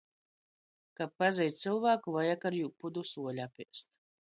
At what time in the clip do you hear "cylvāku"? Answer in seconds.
1.65-2.17